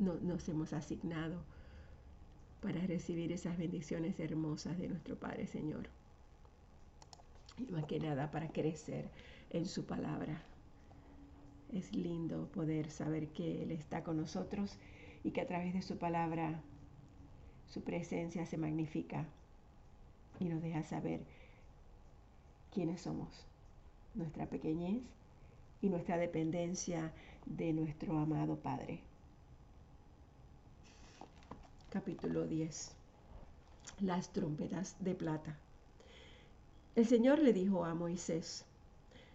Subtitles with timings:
[0.00, 1.42] nos hemos asignado
[2.62, 5.88] para recibir esas bendiciones hermosas de nuestro Padre Señor.
[7.58, 9.10] Y más que nada para crecer
[9.50, 10.42] en su palabra.
[11.72, 14.76] Es lindo poder saber que Él está con nosotros
[15.22, 16.62] y que a través de su palabra
[17.68, 19.26] su presencia se magnifica
[20.40, 21.20] y nos deja saber
[22.72, 23.46] quiénes somos,
[24.14, 25.02] nuestra pequeñez
[25.82, 27.12] y nuestra dependencia
[27.46, 29.09] de nuestro amado Padre.
[31.90, 32.92] Capítulo 10.
[34.02, 35.58] Las trompetas de plata.
[36.94, 38.64] El Señor le dijo a Moisés,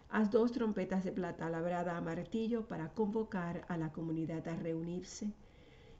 [0.08, 5.34] haz dos trompetas de plata labrada a martillo para convocar a la comunidad a reunirse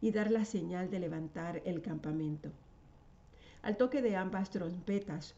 [0.00, 2.50] y dar la señal de levantar el campamento.
[3.60, 5.34] Al toque de ambas trompetas,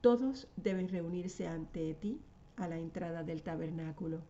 [0.00, 2.18] todos deben reunirse ante ti
[2.56, 4.22] a la entrada del tabernáculo.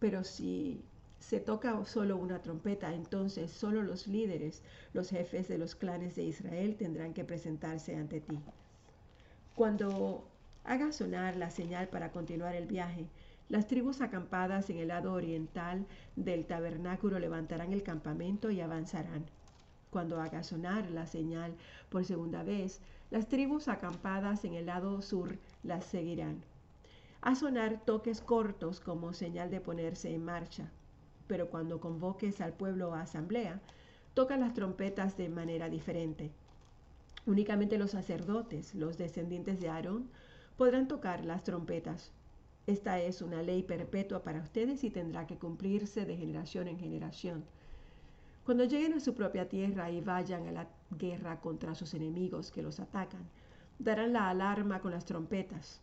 [0.00, 0.82] Pero si
[1.20, 4.62] se toca solo una trompeta, entonces solo los líderes,
[4.94, 8.38] los jefes de los clanes de Israel tendrán que presentarse ante ti.
[9.54, 10.26] Cuando
[10.64, 13.06] haga sonar la señal para continuar el viaje,
[13.50, 19.26] las tribus acampadas en el lado oriental del tabernáculo levantarán el campamento y avanzarán.
[19.90, 21.54] Cuando haga sonar la señal
[21.90, 26.42] por segunda vez, las tribus acampadas en el lado sur las seguirán
[27.22, 30.70] a sonar toques cortos como señal de ponerse en marcha.
[31.26, 33.60] Pero cuando convoques al pueblo a asamblea,
[34.14, 36.32] toca las trompetas de manera diferente.
[37.26, 40.08] Únicamente los sacerdotes, los descendientes de Aarón,
[40.56, 42.12] podrán tocar las trompetas.
[42.66, 47.44] Esta es una ley perpetua para ustedes y tendrá que cumplirse de generación en generación.
[48.44, 52.62] Cuando lleguen a su propia tierra y vayan a la guerra contra sus enemigos que
[52.62, 53.28] los atacan,
[53.78, 55.80] darán la alarma con las trompetas.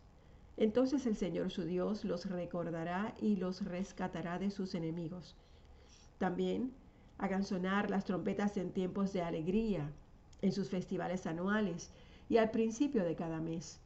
[0.57, 5.35] Entonces el Señor su Dios los recordará y los rescatará de sus enemigos.
[6.17, 6.73] También
[7.19, 9.91] hagan sonar las trompetas en tiempos de alegría,
[10.41, 11.91] en sus festivales anuales
[12.27, 13.79] y al principio de cada mes.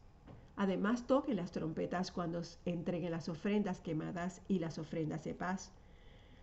[0.55, 5.71] Además toquen las trompetas cuando entreguen las ofrendas quemadas y las ofrendas de paz.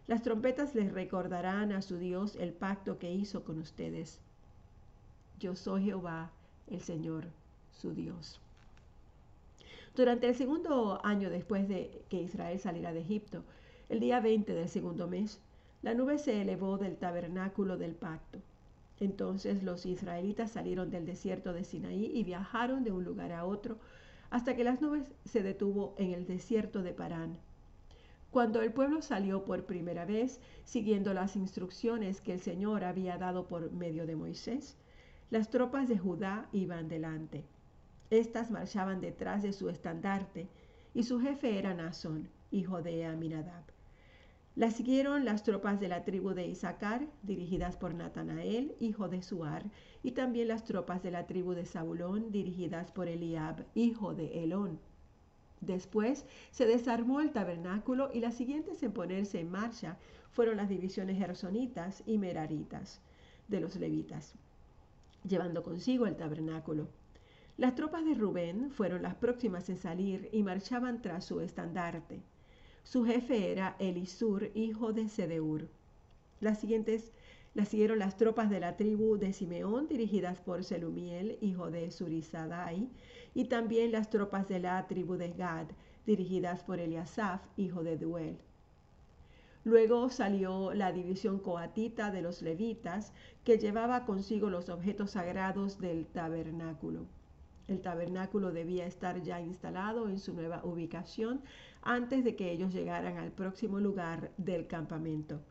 [0.07, 4.21] Las trompetas les recordarán a su Dios el pacto que hizo con ustedes.
[5.39, 6.33] Yo soy Jehová,
[6.67, 7.29] el Señor,
[7.71, 8.41] su Dios.
[9.99, 13.43] Durante el segundo año después de que Israel saliera de Egipto,
[13.89, 15.41] el día 20 del segundo mes,
[15.83, 18.39] la nube se elevó del tabernáculo del pacto.
[19.01, 23.77] Entonces los israelitas salieron del desierto de Sinaí y viajaron de un lugar a otro
[24.31, 27.37] hasta que las nubes se detuvo en el desierto de Parán.
[28.31, 33.49] Cuando el pueblo salió por primera vez, siguiendo las instrucciones que el Señor había dado
[33.49, 34.77] por medio de Moisés,
[35.31, 37.43] las tropas de Judá iban delante.
[38.11, 40.49] Estas marchaban detrás de su estandarte,
[40.95, 43.65] y su jefe era Nazón, hijo de Aminadab.
[44.57, 49.71] La siguieron las tropas de la tribu de Isaacar, dirigidas por Natanael, hijo de Suar,
[50.03, 54.81] y también las tropas de la tribu de Zabulón, dirigidas por Eliab, hijo de Elón.
[55.61, 59.97] Después se desarmó el tabernáculo y las siguientes en ponerse en marcha
[60.31, 63.01] fueron las divisiones gersonitas y meraritas
[63.49, 64.35] de los levitas,
[65.25, 66.89] llevando consigo el tabernáculo.
[67.59, 72.21] Las tropas de Rubén fueron las próximas en salir y marchaban tras su estandarte.
[72.85, 75.69] Su jefe era Elisur, hijo de Sedeur.
[76.41, 77.11] Las siguientes
[77.55, 82.89] las siguieron las tropas de la tribu de Simeón, dirigidas por Selumiel, hijo de Surizadai,
[83.35, 85.67] y también las tropas de la tribu de Gad,
[86.07, 88.39] dirigidas por Eliasaf, hijo de Duel.
[89.65, 96.07] Luego salió la división coatita de los levitas, que llevaba consigo los objetos sagrados del
[96.07, 97.18] tabernáculo.
[97.69, 101.43] El tabernáculo debía estar ya instalado en su nueva ubicación
[101.83, 105.43] antes de que ellos llegaran al próximo lugar del campamento.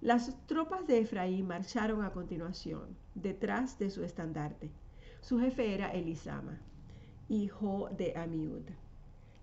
[0.00, 4.70] Las tropas de Efraín marcharon a continuación, detrás de su estandarte.
[5.20, 6.60] Su jefe era Elisama,
[7.28, 8.64] hijo de Amiud.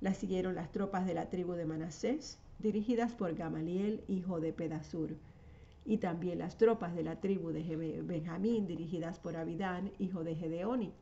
[0.01, 5.16] La siguieron las tropas de la tribu de Manasés, dirigidas por Gamaliel, hijo de Pedasur,
[5.86, 10.94] y también las tropas de la tribu de Benjamín, dirigidas por Abidán, hijo de Gedeoni.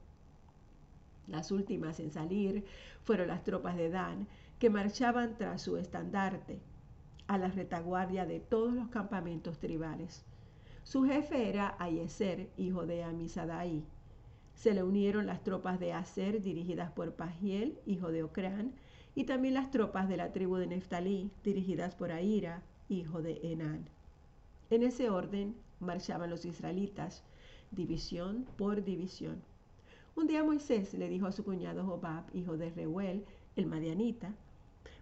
[1.28, 2.66] Las últimas en salir
[3.04, 4.28] fueron las tropas de Dan,
[4.60, 6.60] que marchaban tras su estandarte,
[7.28, 10.26] a la retaguardia de todos los campamentos tribales.
[10.84, 13.84] Su jefe era Ayeser, hijo de Amisadai.
[14.56, 18.74] Se le unieron las tropas de Aser, dirigidas por Pagiel, hijo de Ocrán,
[19.16, 23.90] y también las tropas de la tribu de Neftalí, dirigidas por Aira, hijo de Enán.
[24.70, 27.24] En ese orden marchaban los israelitas,
[27.72, 29.42] división por división.
[30.14, 33.24] Un día Moisés le dijo a su cuñado Jobab, hijo de Reuel,
[33.56, 34.36] el madianita,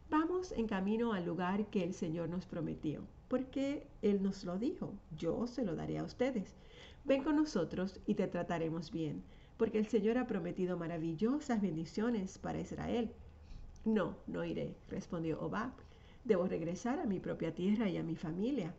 [0.10, 4.94] vamos en camino al lugar que el Señor nos prometió, porque Él nos lo dijo,
[5.18, 6.56] yo se lo daré a ustedes.
[7.06, 9.24] Ven con nosotros y te trataremos bien,
[9.58, 13.12] porque el Señor ha prometido maravillosas bendiciones para Israel.
[13.86, 15.72] No, no iré, respondió Obab.
[16.24, 18.76] Debo regresar a mi propia tierra y a mi familia.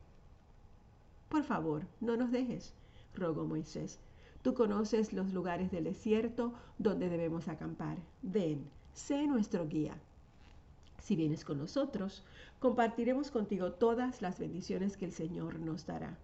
[1.28, 2.72] Por favor, no nos dejes,
[3.14, 3.98] rogó Moisés.
[4.42, 7.98] Tú conoces los lugares del desierto donde debemos acampar.
[8.22, 8.64] Ven,
[8.94, 9.94] sé nuestro guía.
[11.02, 12.24] Si vienes con nosotros,
[12.58, 16.16] compartiremos contigo todas las bendiciones que el Señor nos dará.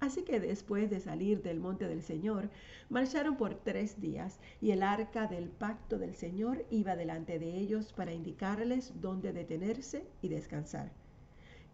[0.00, 2.50] Así que después de salir del monte del Señor,
[2.88, 7.92] marcharon por tres días y el arca del pacto del Señor iba delante de ellos
[7.92, 10.92] para indicarles dónde detenerse y descansar.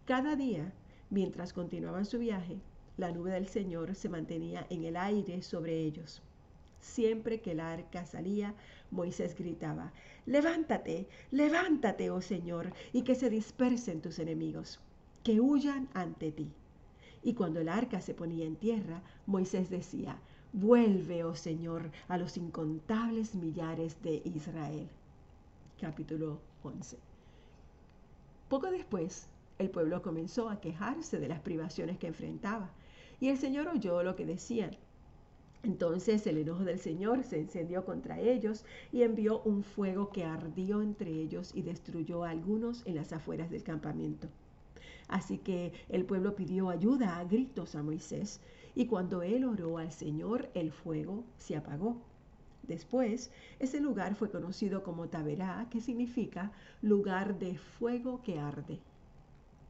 [0.05, 0.73] Cada día,
[1.09, 2.59] mientras continuaban su viaje,
[2.97, 6.21] la nube del Señor se mantenía en el aire sobre ellos.
[6.79, 8.53] Siempre que el arca salía,
[8.91, 9.91] Moisés gritaba,
[10.25, 14.79] Levántate, levántate, oh Señor, y que se dispersen tus enemigos,
[15.23, 16.51] que huyan ante ti.
[17.23, 20.19] Y cuando el arca se ponía en tierra, Moisés decía,
[20.53, 24.87] Vuelve, oh Señor, a los incontables millares de Israel.
[25.81, 26.97] Capítulo 11.
[28.47, 29.27] Poco después,
[29.57, 32.69] el pueblo comenzó a quejarse de las privaciones que enfrentaba
[33.19, 34.71] y el Señor oyó lo que decían.
[35.63, 40.81] Entonces el enojo del Señor se encendió contra ellos y envió un fuego que ardió
[40.81, 44.27] entre ellos y destruyó a algunos en las afueras del campamento.
[45.07, 48.41] Así que el pueblo pidió ayuda a gritos a Moisés
[48.75, 51.97] y cuando él oró al Señor el fuego se apagó.
[52.67, 56.51] Después, ese lugar fue conocido como Taberá, que significa
[56.81, 58.79] lugar de fuego que arde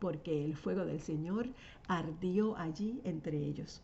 [0.05, 1.47] porque el fuego del Señor
[1.87, 3.81] ardió allí entre ellos.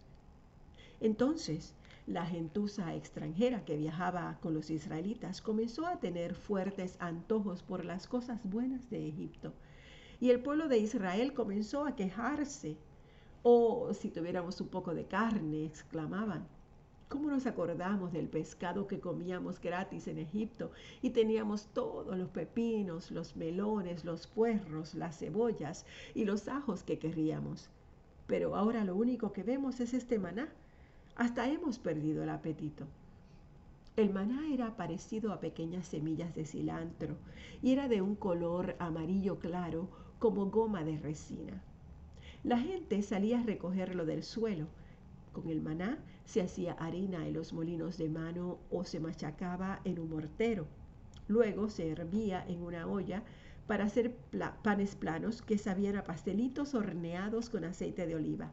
[1.00, 1.74] Entonces,
[2.06, 8.06] la gentuza extranjera que viajaba con los israelitas comenzó a tener fuertes antojos por las
[8.06, 9.52] cosas buenas de Egipto.
[10.20, 12.78] Y el pueblo de Israel comenzó a quejarse.
[13.42, 16.48] Oh, si tuviéramos un poco de carne, exclamaban.
[17.12, 20.72] ¿Cómo nos acordamos del pescado que comíamos gratis en Egipto
[21.02, 25.86] y teníamos todos los pepinos, los melones, los puerros, las cebollas
[26.16, 27.70] y los ajos que querríamos?
[28.28, 30.48] Pero ahora lo único que vemos es este maná.
[31.18, 32.88] Hasta hemos perdido el apetito.
[33.98, 37.18] El maná era parecido a pequeñas semillas de cilantro
[37.62, 41.62] y era de un color amarillo claro como goma de resina.
[42.46, 44.68] La gente salía a recogerlo del suelo.
[45.34, 50.00] Con el maná se hacía harina en los molinos de mano o se machacaba en
[50.00, 50.68] un mortero.
[51.28, 53.24] Luego se hervía en una olla
[53.68, 54.16] para hacer
[54.64, 58.52] panes planos que sabían a pastelitos horneados con aceite de oliva.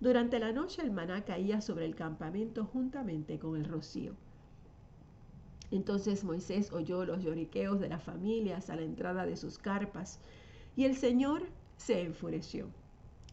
[0.00, 4.14] Durante la noche el maná caía sobre el campamento juntamente con el rocío.
[5.70, 10.20] Entonces Moisés oyó los lloriqueos de las familias a la entrada de sus carpas
[10.76, 12.68] y el Señor se enfureció.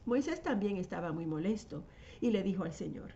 [0.05, 1.83] Moisés también estaba muy molesto
[2.19, 3.13] y le dijo al Señor,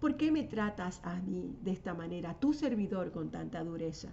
[0.00, 4.08] ¿Por qué me tratas a mí de esta manera, tu servidor, con tanta dureza?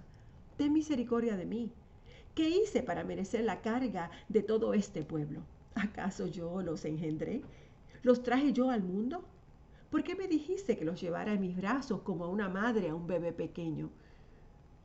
[0.57, 1.71] Ten misericordia de mí.
[2.35, 5.43] ¿Qué hice para merecer la carga de todo este pueblo?
[5.75, 7.41] ¿Acaso yo los engendré?
[8.03, 9.23] ¿Los traje yo al mundo?
[9.89, 12.95] ¿Por qué me dijiste que los llevara en mis brazos como a una madre a
[12.95, 13.89] un bebé pequeño?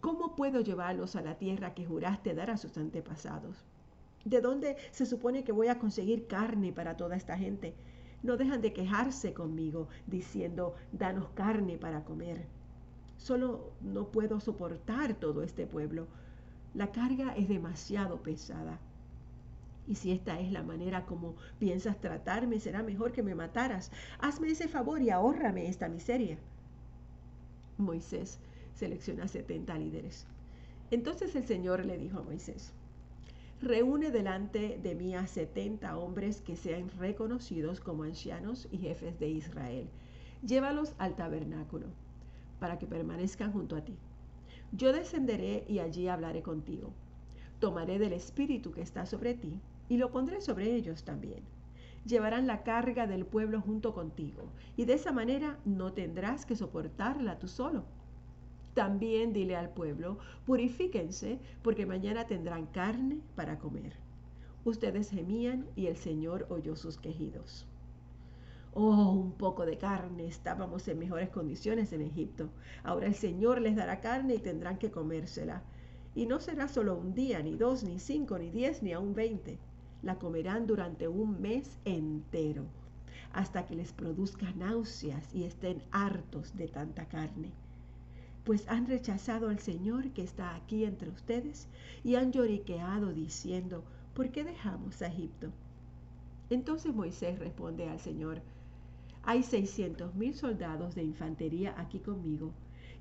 [0.00, 3.64] ¿Cómo puedo llevarlos a la tierra que juraste dar a sus antepasados?
[4.24, 7.74] ¿De dónde se supone que voy a conseguir carne para toda esta gente?
[8.22, 12.46] No dejan de quejarse conmigo diciendo, danos carne para comer.
[13.16, 16.06] Solo no puedo soportar todo este pueblo.
[16.74, 18.78] La carga es demasiado pesada.
[19.86, 23.90] Y si esta es la manera como piensas tratarme, será mejor que me mataras.
[24.20, 26.38] Hazme ese favor y ahórrame esta miseria.
[27.78, 28.38] Moisés
[28.74, 30.26] selecciona 70 líderes.
[30.90, 32.72] Entonces el Señor le dijo a Moisés,
[33.62, 39.28] reúne delante de mí a setenta hombres que sean reconocidos como ancianos y jefes de
[39.28, 39.88] Israel.
[40.44, 41.86] Llévalos al tabernáculo,
[42.58, 43.96] para que permanezcan junto a ti.
[44.72, 46.92] Yo descenderé y allí hablaré contigo.
[47.60, 51.44] Tomaré del espíritu que está sobre ti y lo pondré sobre ellos también.
[52.04, 54.42] Llevarán la carga del pueblo junto contigo,
[54.76, 57.84] y de esa manera no tendrás que soportarla tú solo
[58.74, 63.92] también dile al pueblo, purifíquense, porque mañana tendrán carne para comer.
[64.64, 67.66] Ustedes gemían y el Señor oyó sus quejidos.
[68.74, 70.26] Oh, un poco de carne.
[70.26, 72.48] Estábamos en mejores condiciones en Egipto.
[72.84, 75.62] Ahora el Señor les dará carne y tendrán que comérsela.
[76.14, 79.58] Y no será solo un día, ni dos, ni cinco, ni diez, ni aún veinte.
[80.02, 82.64] La comerán durante un mes entero,
[83.32, 87.52] hasta que les produzca náuseas y estén hartos de tanta carne.
[88.44, 91.68] Pues han rechazado al Señor que está aquí entre ustedes
[92.02, 93.84] y han lloriqueado diciendo,
[94.14, 95.52] ¿por qué dejamos a Egipto?
[96.50, 98.42] Entonces Moisés responde al Señor,
[99.22, 102.52] hay seiscientos mil soldados de infantería aquí conmigo,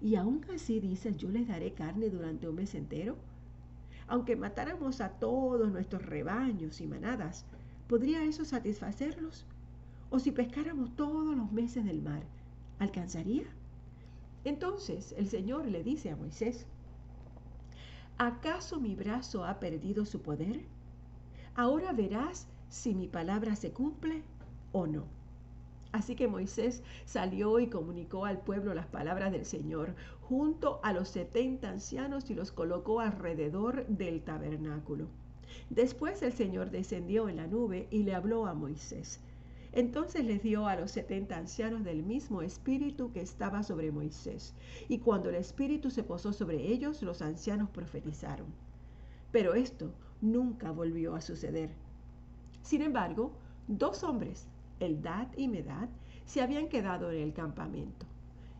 [0.01, 3.15] y aún así dices, yo les daré carne durante un mes entero.
[4.07, 7.45] Aunque matáramos a todos nuestros rebaños y manadas,
[7.87, 9.45] ¿podría eso satisfacerlos?
[10.09, 12.23] O si pescáramos todos los meses del mar,
[12.79, 13.45] ¿alcanzaría?
[14.43, 16.65] Entonces el Señor le dice a Moisés,
[18.17, 20.61] ¿acaso mi brazo ha perdido su poder?
[21.55, 24.23] Ahora verás si mi palabra se cumple
[24.71, 25.05] o no.
[25.91, 31.09] Así que Moisés salió y comunicó al pueblo las palabras del Señor junto a los
[31.09, 35.07] setenta ancianos y los colocó alrededor del tabernáculo.
[35.69, 39.19] Después el Señor descendió en la nube y le habló a Moisés.
[39.73, 44.53] Entonces les dio a los setenta ancianos del mismo espíritu que estaba sobre Moisés.
[44.89, 48.47] Y cuando el espíritu se posó sobre ellos, los ancianos profetizaron.
[49.31, 51.69] Pero esto nunca volvió a suceder.
[52.61, 53.31] Sin embargo,
[53.67, 54.47] dos hombres,
[54.79, 55.87] Eldad y Medad,
[56.25, 58.05] se habían quedado en el campamento.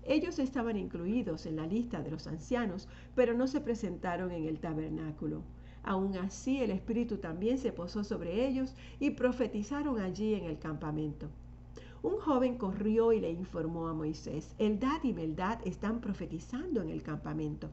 [0.03, 4.59] Ellos estaban incluidos en la lista de los ancianos, pero no se presentaron en el
[4.59, 5.43] tabernáculo.
[5.83, 11.27] Aún así el Espíritu también se posó sobre ellos y profetizaron allí en el campamento.
[12.03, 17.03] Un joven corrió y le informó a Moisés, Eldad y Meldad están profetizando en el
[17.03, 17.69] campamento.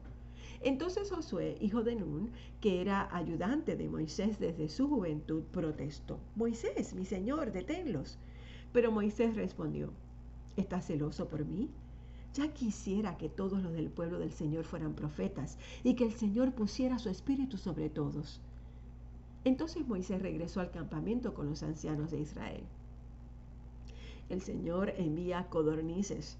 [0.61, 6.93] Entonces Josué, hijo de Nun, que era ayudante de Moisés desde su juventud, protestó, Moisés,
[6.93, 8.19] mi señor, deténlos.
[8.73, 9.91] Pero Moisés respondió,
[10.57, 11.69] ¿estás celoso por mí?
[12.33, 16.53] Ya quisiera que todos los del pueblo del Señor fueran profetas y que el Señor
[16.53, 18.39] pusiera su espíritu sobre todos.
[19.45, 22.63] Entonces Moisés regresó al campamento con los ancianos de Israel.
[24.29, 26.37] El Señor envía codornices.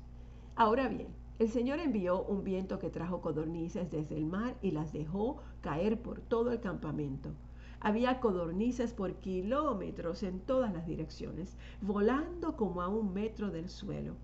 [0.56, 1.08] Ahora bien,
[1.40, 6.00] el Señor envió un viento que trajo codornices desde el mar y las dejó caer
[6.02, 7.32] por todo el campamento.
[7.80, 14.16] Había codornices por kilómetros en todas las direcciones, volando como a un metro del suelo.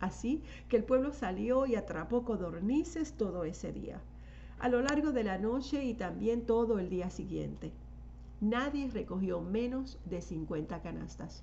[0.00, 4.00] Así que el pueblo salió y atrapó codornices todo ese día,
[4.58, 7.72] a lo largo de la noche y también todo el día siguiente.
[8.40, 11.42] Nadie recogió menos de 50 canastas.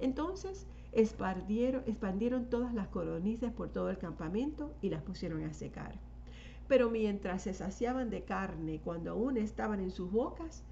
[0.00, 5.94] Entonces expandieron, todas las codornices por todo el campamento y las pusieron a secar.
[6.68, 10.64] Pero mientras se saciaban de carne cuando aún estaban en sus bocas,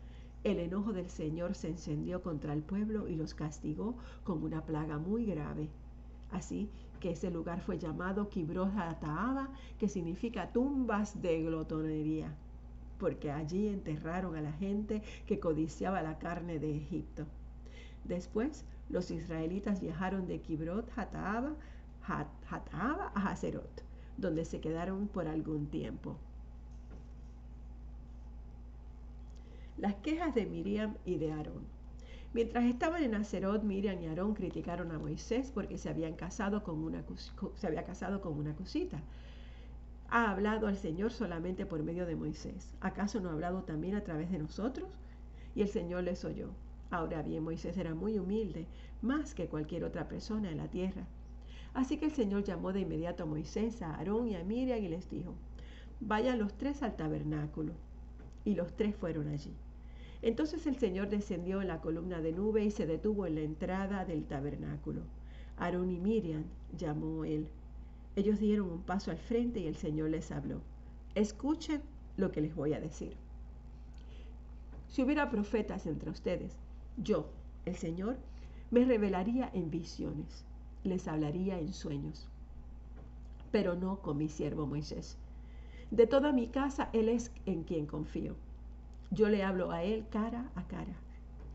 [0.43, 4.99] el enojo del Señor se encendió contra el pueblo y los castigó con una plaga
[4.99, 5.69] muy grave.
[6.33, 6.71] Así
[7.01, 12.35] que ese lugar fue llamado Kibroth Ataaba, que significa tumbas de glotonería,
[12.99, 17.27] porque allí enterraron a la gente que codiciaba la carne de Egipto.
[18.05, 21.55] Después, los israelitas viajaron de Kibroth Hataaba,
[22.07, 23.85] a Hazerot,
[24.17, 26.17] donde se quedaron por algún tiempo.
[29.77, 31.82] Las quejas de Miriam y de Aarón.
[32.35, 36.83] Mientras estaban en Acerot, Miriam y Aarón criticaron a Moisés porque se, habían casado con
[36.83, 37.05] una,
[37.57, 39.03] se había casado con una cosita.
[40.09, 42.73] Ha hablado al Señor solamente por medio de Moisés.
[42.81, 44.89] ¿Acaso no ha hablado también a través de nosotros?
[45.55, 46.49] Y el Señor les oyó.
[46.91, 48.67] Ahora bien, Moisés era muy humilde,
[49.03, 51.07] más que cualquier otra persona en la tierra.
[51.75, 54.89] Así que el Señor llamó de inmediato a Moisés, a Aarón y a Miriam y
[54.89, 55.35] les dijo,
[56.01, 57.75] vayan los tres al tabernáculo.
[58.45, 59.55] Y los tres fueron allí.
[60.23, 64.05] Entonces el Señor descendió en la columna de nube y se detuvo en la entrada
[64.05, 65.03] del tabernáculo.
[65.57, 66.45] Aarón y Miriam
[66.79, 67.49] llamó él.
[68.15, 70.61] Ellos dieron un paso al frente y el Señor les habló.
[71.17, 71.83] Escuchen
[72.17, 73.17] lo que les voy a decir.
[74.89, 76.57] Si hubiera profetas entre ustedes,
[76.97, 77.29] yo,
[77.65, 78.17] el Señor,
[78.71, 80.45] me revelaría en visiones,
[80.85, 82.29] les hablaría en sueños,
[83.51, 85.19] pero no con mi siervo Moisés.
[85.91, 88.37] De toda mi casa, Él es en quien confío
[89.13, 90.95] yo le hablo a él cara a cara,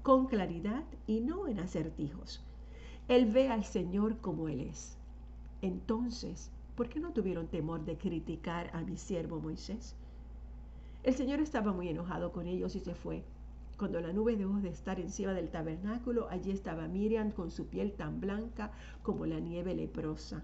[0.04, 2.44] con claridad y no en acertijos.
[3.08, 4.96] Él ve al Señor como Él es.
[5.62, 9.96] Entonces, ¿por qué no tuvieron temor de criticar a mi siervo Moisés?
[11.04, 13.24] El Señor estaba muy enojado con ellos y se fue.
[13.78, 17.94] Cuando la nube dejó de estar encima del tabernáculo, allí estaba Miriam con su piel
[17.94, 18.72] tan blanca
[19.02, 20.44] como la nieve leprosa.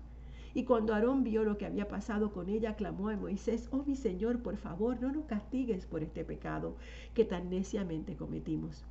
[0.54, 3.96] Y cuando Aarón vio lo que había pasado con ella, clamó a Moisés, oh mi
[3.96, 6.76] Señor, por favor, no nos castigues por este pecado
[7.16, 8.86] que tan neciamente cometimos.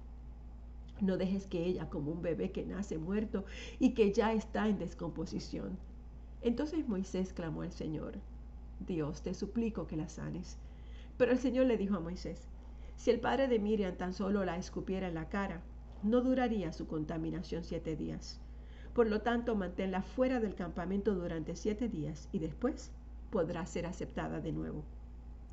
[1.00, 3.45] No dejes que ella, como un bebé que nace muerto
[3.78, 5.78] y que ya está en descomposición.
[6.42, 8.14] Entonces Moisés clamó al Señor,
[8.87, 10.59] Dios, te suplico que la sanes.
[11.16, 12.49] Pero el Señor le dijo a Moisés,
[12.97, 15.62] si el padre de Miriam tan solo la escupiera en la cara,
[16.02, 18.41] no duraría su contaminación siete días.
[18.94, 22.90] Por lo tanto, manténla fuera del campamento durante siete días y después
[23.30, 24.84] podrá ser aceptada de nuevo.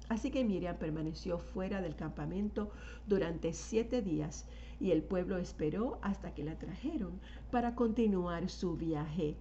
[0.10, 2.72] Así que Miriam permaneció fuera del campamento
[3.08, 4.46] durante siete días
[4.80, 7.20] y el pueblo esperó hasta que la trajeron
[7.52, 9.36] para continuar su viaje.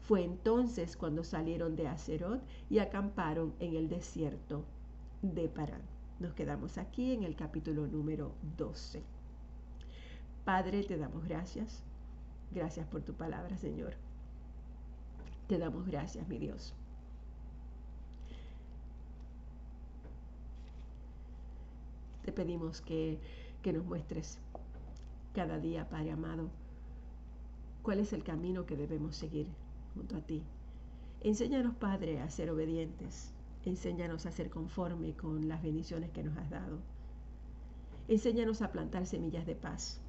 [0.00, 2.40] Fue entonces cuando salieron de Acerot
[2.70, 4.64] y acamparon en el desierto
[5.22, 5.82] de Parán.
[6.20, 9.02] Nos quedamos aquí en el capítulo número 12.
[10.44, 11.82] Padre, te damos gracias.
[12.54, 13.94] Gracias por tu palabra, Señor.
[15.48, 16.74] Te damos gracias, mi Dios.
[22.24, 23.18] Te pedimos que,
[23.62, 24.38] que nos muestres
[25.34, 26.50] cada día, Padre amado,
[27.82, 29.48] cuál es el camino que debemos seguir
[29.94, 30.42] junto a ti.
[31.22, 33.32] Enséñanos, Padre, a ser obedientes.
[33.64, 36.78] Enséñanos a ser conforme con las bendiciones que nos has dado.
[38.08, 40.01] Enséñanos a plantar semillas de paz.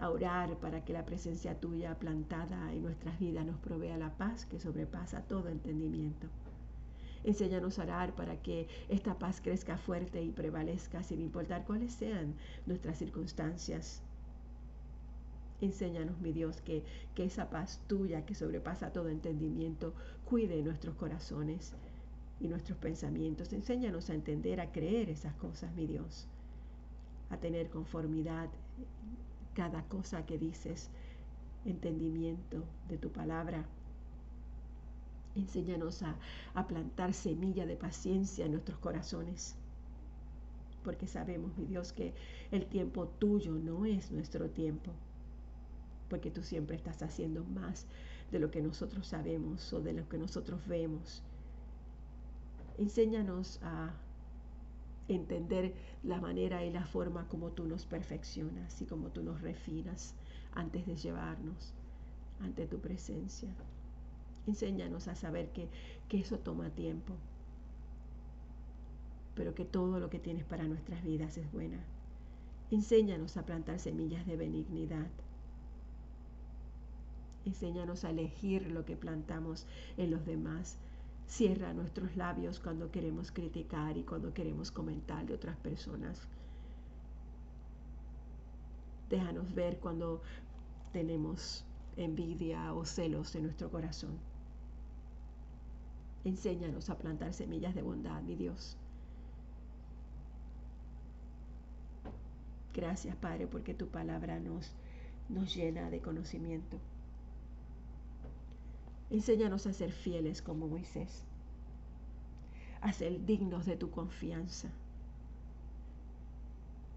[0.00, 4.46] A orar para que la presencia tuya plantada en nuestras vidas nos provea la paz
[4.46, 6.28] que sobrepasa todo entendimiento.
[7.24, 12.34] Enséñanos a orar para que esta paz crezca fuerte y prevalezca sin importar cuáles sean
[12.66, 14.02] nuestras circunstancias.
[15.60, 16.84] Enséñanos, mi Dios, que,
[17.16, 21.72] que esa paz tuya que sobrepasa todo entendimiento cuide nuestros corazones
[22.38, 23.52] y nuestros pensamientos.
[23.52, 26.28] Enséñanos a entender, a creer esas cosas, mi Dios,
[27.30, 28.48] a tener conformidad
[29.58, 30.88] cada cosa que dices,
[31.64, 33.66] entendimiento de tu palabra
[35.38, 39.54] Enséñanos a, plantar semilla de paciencia en nuestros corazones.
[40.82, 42.12] Porque sabemos, mi Dios, que
[42.50, 44.90] el tiempo tuyo no es nuestro tiempo.
[46.08, 47.86] Porque tú siempre estás haciendo más
[48.32, 51.22] de lo que nosotros sabemos o de lo que nosotros vemos.
[52.78, 53.92] Enséñanos a
[55.08, 60.14] entender la manera y la forma como tú nos perfeccionas y como tú nos refinas
[60.54, 61.72] antes de llevarnos
[62.40, 63.48] ante tu presencia.
[64.46, 65.68] Enséñanos a saber que,
[66.08, 67.14] que eso toma tiempo,
[69.34, 71.78] pero que todo lo que tienes para nuestras vidas es buena.
[72.70, 75.06] Enséñanos a plantar semillas de benignidad.
[77.44, 79.66] Enséñanos a elegir lo que plantamos
[79.96, 80.76] en los demás.
[81.28, 86.26] Cierra nuestros labios cuando queremos criticar y cuando queremos comentar de otras personas.
[89.10, 90.22] Déjanos ver cuando
[90.92, 91.64] tenemos
[91.98, 94.18] envidia o celos en nuestro corazón.
[96.24, 98.78] Enséñanos a plantar semillas de bondad, mi Dios.
[102.74, 104.72] Gracias, Padre, porque tu palabra nos,
[105.28, 106.78] nos llena de conocimiento.
[109.10, 111.24] Enséñanos a ser fieles como Moisés,
[112.80, 114.68] a ser dignos de tu confianza.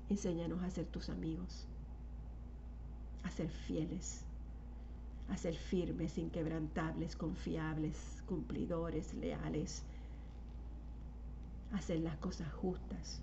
[0.10, 1.66] Enséñanos a ser tus amigos,
[3.24, 4.26] a ser fieles
[5.32, 9.84] a ser firmes, inquebrantables, confiables, cumplidores, leales,
[11.72, 13.22] a hacer las cosas justas,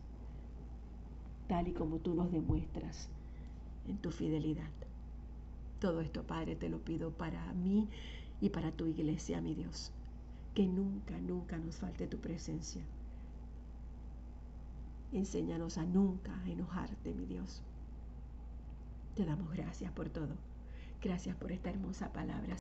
[1.48, 3.10] tal y como tú nos demuestras
[3.86, 4.70] en tu fidelidad.
[5.80, 7.88] Todo esto, Padre, te lo pido para mí
[8.40, 9.92] y para tu iglesia, mi Dios.
[10.54, 12.82] Que nunca, nunca nos falte tu presencia.
[15.12, 17.62] Enséñanos a nunca enojarte, mi Dios.
[19.14, 20.36] Te damos gracias por todo.
[21.02, 22.56] Gracias por esta hermosa palabra.